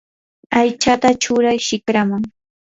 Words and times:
aychata 0.59 1.09
churay 1.21 1.57
shikraman. 1.67 2.23